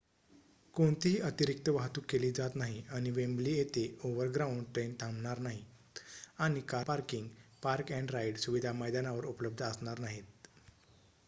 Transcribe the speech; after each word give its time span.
कोणतीही 0.75 1.19
अतिरिक्त 1.19 1.67
वाहतूक 1.69 2.03
केली 2.09 2.31
जात 2.31 2.55
नाही 2.55 2.81
आणि 2.91 3.11
वेम्बली 3.11 3.53
येथे 3.57 3.85
ओव्हरग्राउंड 4.03 4.63
ट्रेन 4.73 4.95
थांबणार 4.99 5.39
नाहीत 5.39 5.99
आणि 6.39 6.61
कार 6.61 6.83
पार्किंग 6.83 7.27
पार्क-अँड 7.63 8.11
राइड 8.11 8.37
सुविधा 8.37 8.71
मैदानावर 8.73 9.25
उपलब्ध 9.25 9.61
असणार 9.63 9.99
नाहीत 9.99 10.47